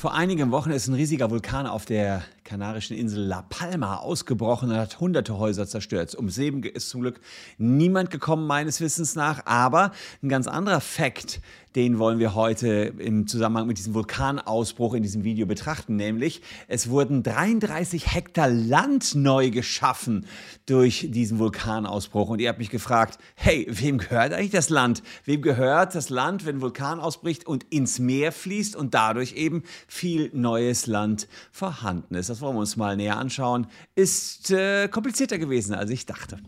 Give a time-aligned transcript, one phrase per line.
[0.00, 4.76] Vor einigen Wochen ist ein riesiger Vulkan auf der kanarischen Insel La Palma ausgebrochen und
[4.76, 6.16] hat hunderte Häuser zerstört.
[6.16, 7.20] Ums Leben ist zum Glück
[7.58, 9.46] niemand gekommen, meines Wissens nach.
[9.46, 11.40] Aber ein ganz anderer Fakt,
[11.76, 15.94] den wollen wir heute im Zusammenhang mit diesem Vulkanausbruch in diesem Video betrachten.
[15.94, 20.26] Nämlich, es wurden 33 Hektar Land neu geschaffen
[20.66, 22.30] durch diesen Vulkanausbruch.
[22.30, 25.04] Und ihr habt mich gefragt, hey, wem gehört eigentlich das Land?
[25.24, 29.62] Wem gehört das Land, wenn ein Vulkan ausbricht und ins Meer fließt und dadurch eben
[29.86, 32.28] viel neues Land vorhanden ist.
[32.30, 33.66] Das wollen wir uns mal näher anschauen.
[33.94, 36.38] Ist äh, komplizierter gewesen, als ich dachte.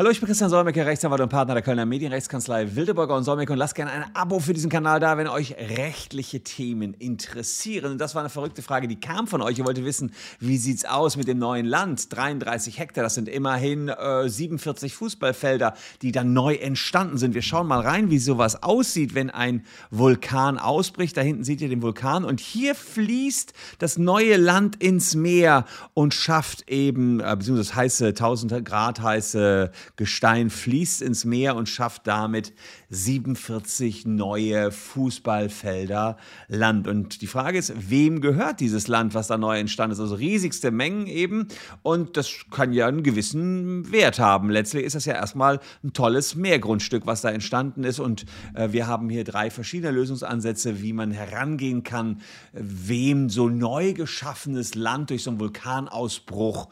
[0.00, 3.58] Hallo, ich bin Christian Solmecke, Rechtsanwalt und Partner der Kölner Medienrechtskanzlei Wildeburger und Solmecke und
[3.58, 7.92] lasst gerne ein Abo für diesen Kanal da, wenn euch rechtliche Themen interessieren.
[7.92, 9.58] Und das war eine verrückte Frage, die kam von euch.
[9.58, 12.16] Ihr wolltet wissen, wie sieht es aus mit dem neuen Land?
[12.16, 17.34] 33 Hektar, das sind immerhin äh, 47 Fußballfelder, die dann neu entstanden sind.
[17.34, 21.18] Wir schauen mal rein, wie sowas aussieht, wenn ein Vulkan ausbricht.
[21.18, 26.14] Da hinten seht ihr den Vulkan und hier fließt das neue Land ins Meer und
[26.14, 32.52] schafft eben, äh, beziehungsweise heiße 1000 Grad heiße Gestein fließt ins Meer und schafft damit
[32.90, 36.16] 47 neue Fußballfelder
[36.48, 36.88] Land.
[36.88, 40.00] Und die Frage ist, wem gehört dieses Land, was da neu entstanden ist?
[40.00, 41.48] Also riesigste Mengen eben.
[41.82, 44.50] Und das kann ja einen gewissen Wert haben.
[44.50, 48.00] Letztlich ist das ja erstmal ein tolles Meergrundstück, was da entstanden ist.
[48.00, 48.24] Und
[48.54, 52.20] äh, wir haben hier drei verschiedene Lösungsansätze, wie man herangehen kann,
[52.52, 56.68] wem so neu geschaffenes Land durch so einen Vulkanausbruch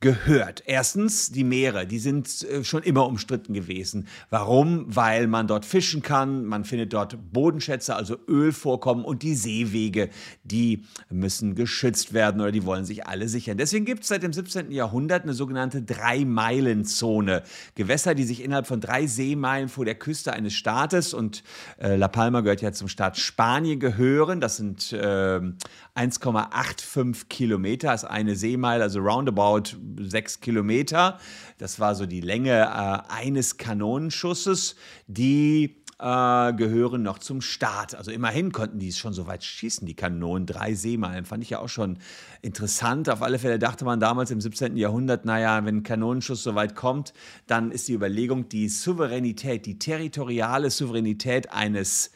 [0.00, 0.62] gehört.
[0.64, 4.08] Erstens die Meere, die sind äh, schon immer umstritten gewesen.
[4.30, 4.86] Warum?
[4.88, 10.08] Weil man dort fischen kann, man findet dort Bodenschätze, also Ölvorkommen und die Seewege,
[10.42, 13.58] die müssen geschützt werden oder die wollen sich alle sichern.
[13.58, 14.70] Deswegen gibt es seit dem 17.
[14.70, 17.42] Jahrhundert eine sogenannte Drei-Meilen-Zone.
[17.74, 21.42] Gewässer, die sich innerhalb von drei Seemeilen vor der Küste eines Staates und
[21.78, 24.40] äh, La Palma gehört ja zum Staat Spanien gehören.
[24.40, 31.18] Das sind äh, 1,85 Kilometer, ist eine Seemeile, also roundabout sechs Kilometer.
[31.58, 34.76] Das war so die Länge äh, eines Kanonenschusses.
[35.06, 37.94] Die äh, gehören noch zum Staat.
[37.94, 40.46] Also immerhin konnten die es schon so weit schießen, die Kanonen.
[40.46, 41.98] Drei Seemeilen fand ich ja auch schon
[42.40, 43.10] interessant.
[43.10, 44.76] Auf alle Fälle dachte man damals im 17.
[44.76, 47.12] Jahrhundert, naja, wenn ein Kanonenschuss so weit kommt,
[47.46, 52.10] dann ist die Überlegung, die Souveränität, die territoriale Souveränität eines äh,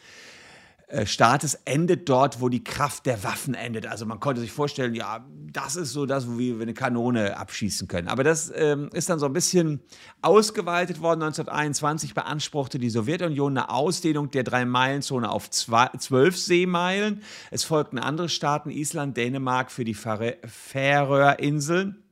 [1.06, 3.87] Staates endet dort, wo die Kraft der Waffen endet.
[3.87, 7.88] Also man konnte sich vorstellen, ja, das ist so das, wo wir eine Kanone abschießen
[7.88, 8.09] können.
[8.09, 9.81] Aber das ähm, ist dann so ein bisschen
[10.22, 11.22] ausgeweitet worden.
[11.22, 17.22] 1921 beanspruchte die Sowjetunion eine Ausdehnung der Drei-Meilen-Zone auf zwölf Seemeilen.
[17.50, 22.03] Es folgten andere Staaten, Island, Dänemark für die Färöerinseln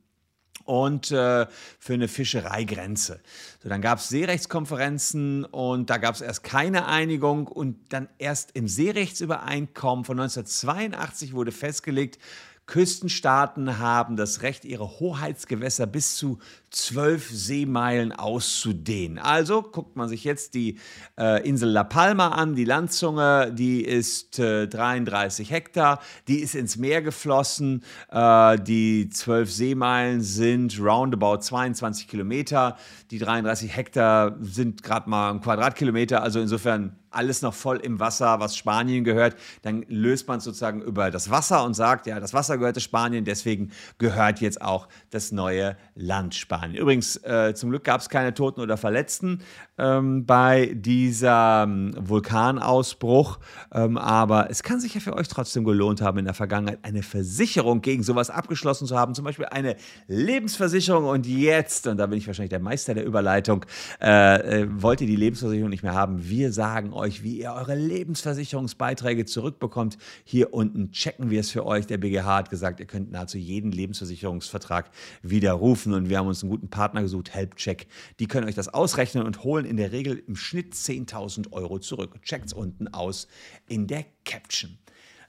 [0.65, 1.45] und äh,
[1.79, 3.19] für eine Fischereigrenze.
[3.61, 8.51] So, dann gab es Seerechtskonferenzen und da gab es erst keine Einigung und dann erst
[8.53, 12.19] im Seerechtsübereinkommen von 1982 wurde festgelegt,
[12.65, 19.19] Küstenstaaten haben das Recht, ihre Hoheitsgewässer bis zu zwölf Seemeilen auszudehnen.
[19.19, 20.79] Also guckt man sich jetzt die
[21.19, 26.77] äh, Insel La Palma an, die Landzunge, die ist äh, 33 Hektar, die ist ins
[26.77, 27.83] Meer geflossen.
[28.09, 32.77] Äh, die zwölf Seemeilen sind roundabout 22 Kilometer.
[33.11, 38.39] Die 33 Hektar sind gerade mal ein Quadratkilometer, also insofern alles noch voll im Wasser,
[38.39, 42.57] was Spanien gehört, dann löst man sozusagen über das Wasser und sagt, ja, das Wasser
[42.57, 46.75] gehörte Spanien, deswegen gehört jetzt auch das neue Land Spanien.
[46.75, 49.41] Übrigens, äh, zum Glück gab es keine Toten oder Verletzten
[49.77, 53.39] ähm, bei diesem Vulkanausbruch,
[53.71, 57.03] ähm, aber es kann sich ja für euch trotzdem gelohnt haben, in der Vergangenheit eine
[57.03, 59.75] Versicherung gegen sowas abgeschlossen zu haben, zum Beispiel eine
[60.07, 63.65] Lebensversicherung und jetzt, und da bin ich wahrscheinlich der Meister der Überleitung,
[64.01, 67.51] äh, äh, wollt ihr die Lebensversicherung nicht mehr haben, wir sagen euch, euch, wie ihr
[67.51, 69.97] eure Lebensversicherungsbeiträge zurückbekommt.
[70.23, 71.85] Hier unten checken wir es für euch.
[71.85, 74.89] Der BGH hat gesagt, ihr könnt nahezu jeden Lebensversicherungsvertrag
[75.21, 77.87] widerrufen und wir haben uns einen guten Partner gesucht, HelpCheck.
[78.19, 82.21] Die können euch das ausrechnen und holen in der Regel im Schnitt 10.000 Euro zurück.
[82.23, 83.27] Checkt es unten aus
[83.67, 84.77] in der Caption.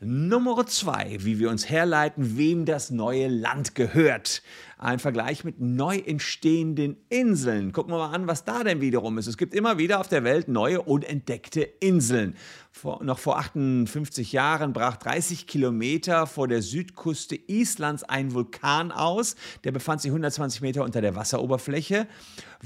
[0.00, 4.42] Nummer zwei, wie wir uns herleiten, wem das neue Land gehört.
[4.84, 7.72] Ein Vergleich mit neu entstehenden Inseln.
[7.72, 9.26] Gucken wir mal an, was da denn wiederum ist.
[9.26, 12.36] Es gibt immer wieder auf der Welt neue unentdeckte Inseln.
[12.70, 19.36] Vor, noch vor 58 Jahren brach 30 Kilometer vor der Südküste Islands ein Vulkan aus.
[19.62, 22.06] Der befand sich 120 Meter unter der Wasseroberfläche.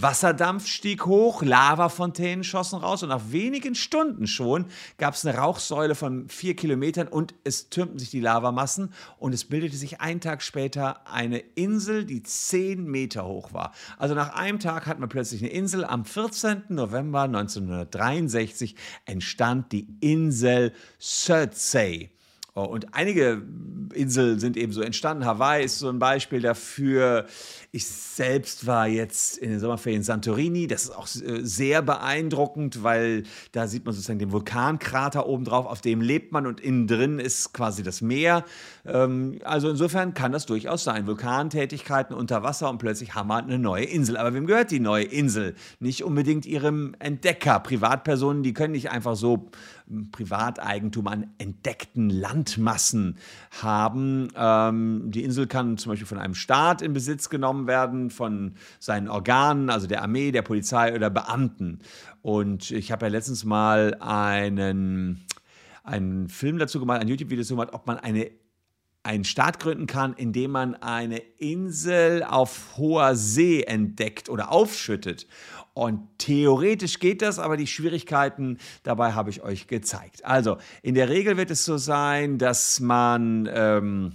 [0.01, 4.67] Wasserdampf stieg hoch, Lavafontänen schossen raus und nach wenigen Stunden schon
[4.97, 9.45] gab es eine Rauchsäule von vier Kilometern und es türmten sich die Lavamassen und es
[9.45, 13.73] bildete sich einen Tag später eine Insel, die 10 Meter hoch war.
[13.99, 15.85] Also nach einem Tag hat man plötzlich eine Insel.
[15.85, 16.65] Am 14.
[16.71, 18.75] November 1963
[19.05, 22.11] entstand die Insel Surtsey.
[22.59, 23.41] Oh, und einige
[23.95, 25.25] Inseln sind eben so entstanden.
[25.25, 27.27] Hawaii ist so ein Beispiel dafür.
[27.71, 30.67] Ich selbst war jetzt in den Sommerferien in Santorini.
[30.67, 35.67] Das ist auch äh, sehr beeindruckend, weil da sieht man sozusagen den Vulkankrater oben drauf,
[35.67, 38.45] auf dem lebt man und innen drin ist quasi das Meer.
[38.85, 41.07] Ähm, also insofern kann das durchaus sein.
[41.07, 44.17] Vulkantätigkeiten unter Wasser und plötzlich haben wir eine neue Insel.
[44.17, 45.55] Aber wem gehört die neue Insel?
[45.79, 47.61] Nicht unbedingt ihrem Entdecker.
[47.61, 49.51] Privatpersonen, die können nicht einfach so
[49.89, 52.11] hm, Privateigentum an entdeckten
[52.49, 53.17] Landmassen
[53.61, 54.29] haben.
[54.37, 59.09] Ähm, die Insel kann zum Beispiel von einem Staat in Besitz genommen werden von seinen
[59.09, 61.81] Organen, also der Armee, der Polizei oder Beamten.
[62.23, 65.25] Und ich habe ja letztens mal einen,
[65.85, 68.31] einen Film dazu gemacht, ein YouTube-Video dazu gemacht, ob man eine
[69.09, 75.27] einen Staat gründen kann, indem man eine Insel auf hoher See entdeckt oder aufschüttet.
[75.73, 80.27] Und theoretisch geht das, aber die Schwierigkeiten dabei habe ich euch gezeigt.
[80.27, 83.49] Also, in der Regel wird es so sein, dass man.
[83.51, 84.13] Ähm,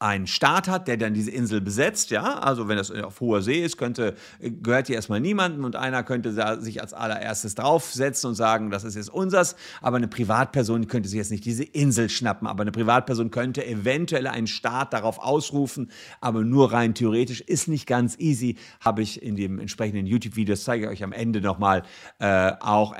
[0.00, 3.62] einen Staat hat, der dann diese Insel besetzt, ja, also wenn das auf hoher See
[3.62, 6.32] ist, könnte, gehört hier erstmal niemandem und einer könnte
[6.62, 11.18] sich als allererstes draufsetzen und sagen, das ist jetzt unsers, aber eine Privatperson könnte sich
[11.18, 15.90] jetzt nicht diese Insel schnappen, aber eine Privatperson könnte eventuell einen Staat darauf ausrufen,
[16.22, 20.64] aber nur rein theoretisch ist nicht ganz easy, habe ich in dem entsprechenden YouTube-Video, das
[20.64, 21.82] zeige ich euch am Ende nochmal,
[22.20, 22.94] äh, auch,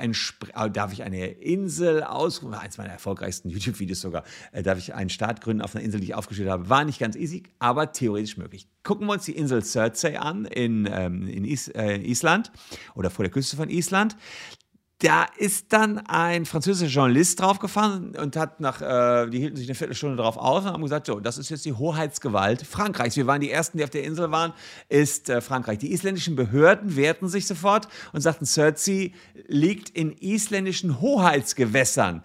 [0.71, 5.41] darf ich eine Insel ausrufen, eins meiner erfolgreichsten YouTube-Videos sogar, äh, darf ich einen Staat
[5.41, 8.37] gründen auf einer Insel, die ich aufgestellt habe, war nicht nicht ganz easy, aber theoretisch
[8.37, 8.67] möglich.
[8.83, 12.51] Gucken wir uns die Insel Surtsey an in, ähm, in, Is äh, Island
[12.95, 14.17] oder vor der Küste von Island.
[14.99, 19.73] Da ist dann ein französischer Journalist draufgefahren und hat nach, äh, die hielten sich eine
[19.73, 23.15] Viertelstunde darauf aus und haben gesagt, so, das ist jetzt die Hoheitsgewalt Frankreichs.
[23.15, 24.53] Wir waren die Ersten, die auf der Insel waren,
[24.89, 25.79] ist äh, Frankreich.
[25.79, 29.13] Die isländischen Behörden wehrten sich sofort und sagten, Surtsey
[29.47, 32.23] liegt in isländischen Hoheitsgewässern.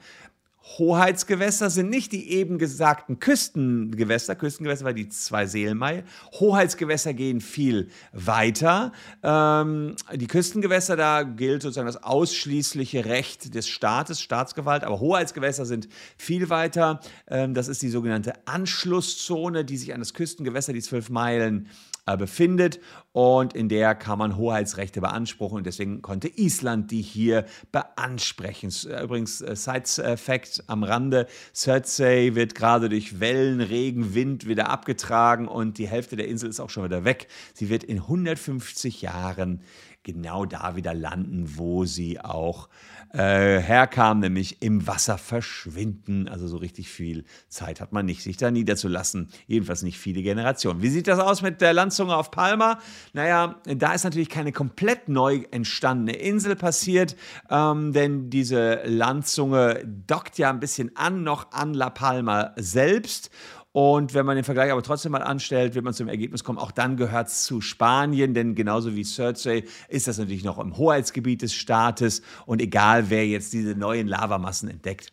[0.78, 6.02] Hoheitsgewässer sind nicht die eben gesagten Küstengewässer, Küstengewässer war die zwei Seelmai.
[6.40, 8.92] Hoheitsgewässer gehen viel weiter.
[9.22, 15.88] Ähm, die Küstengewässer, da gilt sozusagen das ausschließliche Recht des Staates, Staatsgewalt, aber Hoheitsgewässer sind
[16.16, 17.00] viel weiter.
[17.28, 21.68] Ähm, das ist die sogenannte Anschlusszone, die sich an das Küstengewässer, die zwölf Meilen,
[22.14, 22.78] befindet
[23.10, 28.72] und in der kann man Hoheitsrechte beanspruchen und deswegen konnte Island die hier beansprechen.
[28.88, 35.48] Äh, übrigens, äh, Side-Fact am Rande, Surtsey wird gerade durch Wellen, Regen, Wind wieder abgetragen
[35.48, 37.26] und die Hälfte der Insel ist auch schon wieder weg.
[37.54, 39.62] Sie wird in 150 Jahren
[40.06, 42.68] genau da wieder landen, wo sie auch
[43.12, 46.28] äh, herkam, nämlich im Wasser verschwinden.
[46.28, 49.30] Also so richtig viel Zeit hat man nicht, sich da niederzulassen.
[49.46, 50.80] Jedenfalls nicht viele Generationen.
[50.80, 52.78] Wie sieht das aus mit der Landzunge auf Palma?
[53.14, 57.16] Naja, da ist natürlich keine komplett neu entstandene Insel passiert,
[57.50, 63.30] ähm, denn diese Landzunge dockt ja ein bisschen an, noch an La Palma selbst.
[63.76, 66.70] Und wenn man den Vergleich aber trotzdem mal anstellt, wird man zum Ergebnis kommen, auch
[66.70, 71.42] dann gehört es zu Spanien, denn genauso wie Surtsey ist das natürlich noch im Hoheitsgebiet
[71.42, 72.22] des Staates.
[72.46, 75.12] Und egal, wer jetzt diese neuen Lavamassen entdeckt,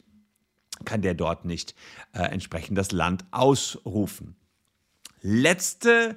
[0.86, 1.75] kann der dort nicht
[2.13, 4.38] äh, entsprechend das Land ausrufen.
[5.19, 6.16] Letzte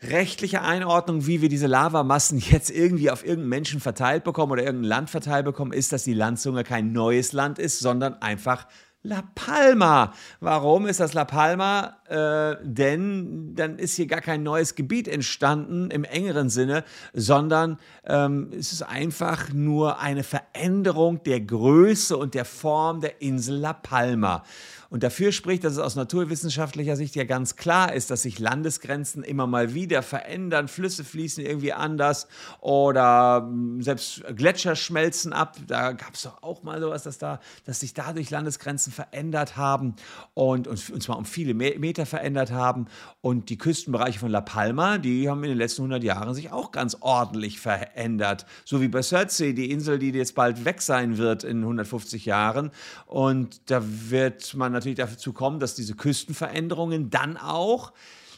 [0.00, 4.88] rechtliche Einordnung, wie wir diese Lavamassen jetzt irgendwie auf irgendeinen Menschen verteilt bekommen oder irgendein
[4.88, 8.66] Land verteilt bekommen, ist, dass die Landzunge kein neues Land ist, sondern einfach
[9.02, 10.12] La Palma.
[10.40, 11.96] Warum ist das La Palma?
[12.06, 18.50] Äh, denn dann ist hier gar kein neues Gebiet entstanden im engeren Sinne, sondern ähm,
[18.52, 24.44] es ist einfach nur eine Veränderung der Größe und der Form der Insel La Palma.
[24.90, 29.22] Und dafür spricht, dass es aus naturwissenschaftlicher Sicht ja ganz klar ist, dass sich Landesgrenzen
[29.22, 32.26] immer mal wieder verändern, Flüsse fließen irgendwie anders
[32.60, 35.56] oder hm, selbst Gletscher schmelzen ab.
[35.68, 39.94] Da gab es doch auch mal sowas, dass, da, dass sich dadurch Landesgrenzen verändert haben
[40.34, 42.86] und, und, und zwar um viele Meter verändert haben.
[43.20, 46.72] Und die Küstenbereiche von La Palma, die haben in den letzten 100 Jahren sich auch
[46.72, 48.44] ganz ordentlich verändert.
[48.64, 52.72] So wie bei Surtsey, die Insel, die jetzt bald weg sein wird in 150 Jahren.
[53.06, 57.92] Und da wird man natürlich dazu kommen, dass diese Küstenveränderungen dann auch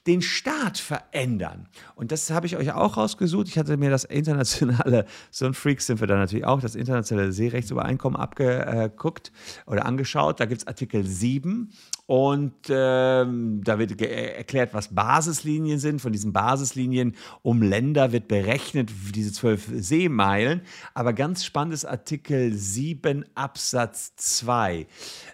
[0.07, 1.69] den Staat verändern.
[1.95, 3.47] Und das habe ich euch auch rausgesucht.
[3.47, 7.33] Ich hatte mir das internationale, so ein Freak sind wir da natürlich auch, das internationale
[7.33, 9.31] Seerechtsübereinkommen abgeguckt
[9.67, 10.41] oder angeschaut.
[10.41, 11.71] Da gibt es Artikel 7
[12.07, 16.01] und ähm, da wird erklärt, was Basislinien sind.
[16.01, 20.63] Von diesen Basislinien um Länder wird berechnet, diese zwölf Seemeilen.
[20.95, 24.87] Aber ganz spannend ist Artikel 7 Absatz 2.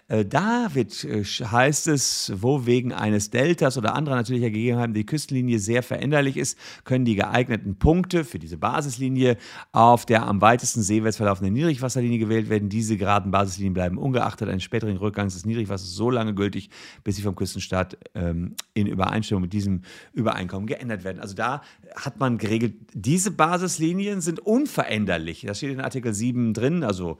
[0.09, 4.93] Äh, da wird, äh, heißt es, wo wegen eines Deltas oder anderer natürlicher gegeben haben,
[4.93, 9.37] die Küstenlinie sehr veränderlich ist, können die geeigneten Punkte für diese Basislinie
[9.71, 12.69] auf der am weitesten seewärts verlaufenden Niedrigwasserlinie gewählt werden.
[12.69, 16.58] Diese geraden Basislinien bleiben ungeachtet eines späteren Rückgangs des Niedrigwassers so lange gültig,
[17.03, 19.81] bis sie vom Küstenstaat ähm, in Übereinstimmung mit diesem
[20.13, 21.19] Übereinkommen geändert werden.
[21.19, 21.61] Also da
[21.95, 25.43] hat man geregelt, diese Basislinien sind unveränderlich.
[25.47, 27.19] Das steht in Artikel 7 drin, also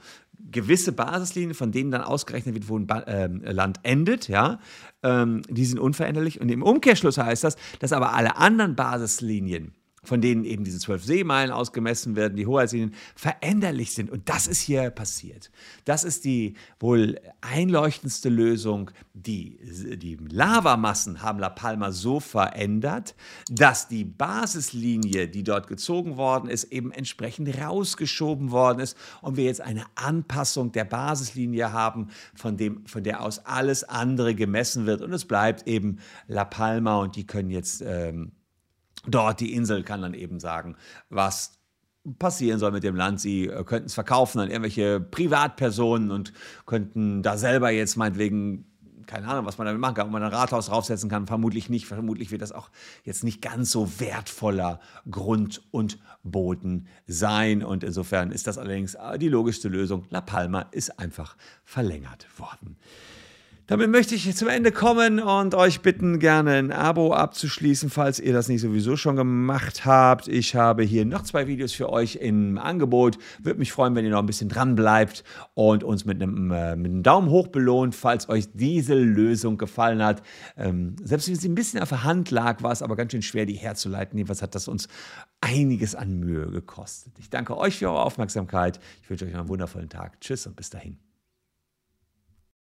[0.52, 4.60] gewisse Basislinien, von denen dann ausgerechnet wird, wo ein ba äh, Land endet, ja,
[5.04, 6.42] ähm, die sind unveränderlich.
[6.42, 11.04] Und im Umkehrschluss heißt das, dass aber alle anderen Basislinien, von denen eben diese zwölf
[11.04, 14.10] Seemeilen ausgemessen werden, die Hoheitslinien, veränderlich sind.
[14.10, 15.52] Und das ist hier passiert.
[15.86, 18.92] Das ist die wohl einleuchtendste Lösung.
[19.14, 19.60] Die,
[19.98, 23.16] die Lavamassen haben La Palma so verändert,
[23.52, 29.46] dass die Basislinie, die dort gezogen worden ist, eben entsprechend rausgeschoben worden ist und wir
[29.46, 35.02] jetzt eine Anpassung der Basislinie haben, von, dem, von der aus alles andere gemessen wird.
[35.02, 37.82] Und es bleibt eben La Palma und die können jetzt...
[37.82, 38.32] Ähm,
[39.10, 40.76] dort die Insel kann dann eben sagen,
[41.10, 41.60] was
[42.18, 43.20] passieren soll mit dem Land.
[43.20, 46.34] Sie äh, könnten es verkaufen an irgendwelche Privatpersonen und
[46.66, 48.66] könnten da selber jetzt meinetwegen
[49.10, 51.88] keine Ahnung, was man damit machen kann, ob man ein Rathaus draufsetzen kann, vermutlich nicht.
[51.88, 52.70] Vermutlich wird das auch
[53.04, 57.64] jetzt nicht ganz so wertvoller Grund und Boden sein.
[57.64, 60.06] Und insofern ist das allerdings äh, die logischste Lösung.
[60.12, 62.78] La Palma ist einfach verlängert worden.
[63.70, 68.34] Damit möchte ich zum Ende kommen und euch bitten, gerne ein Abo abzuschließen, falls ihr
[68.34, 70.28] das nicht sowieso schon gemacht habt.
[70.28, 73.20] Ich habe hier noch zwei Videos für euch im Angebot.
[73.38, 75.24] Würde mich freuen, wenn ihr noch ein bisschen dran bleibt
[75.54, 80.02] und uns mit einem, äh, mit einem Daumen hoch belohnt, falls euch diese Lösung gefallen
[80.02, 80.24] hat.
[80.58, 83.22] Ähm, selbst wenn sie ein bisschen auf der Hand lag, war es aber ganz schön
[83.22, 84.18] schwer, die herzuleiten.
[84.18, 84.88] Jedenfalls hat das uns
[85.42, 87.14] einiges an Mühe gekostet.
[87.20, 88.80] Ich danke euch für eure Aufmerksamkeit.
[89.04, 90.20] Ich wünsche euch einen wundervollen Tag.
[90.22, 91.09] Tschüss und bis dahin.